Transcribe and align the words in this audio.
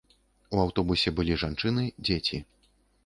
У 0.55 0.61
аўтобусе 0.63 1.13
былі 1.19 1.37
жанчыны, 1.43 1.83
дзеці. 2.11 2.41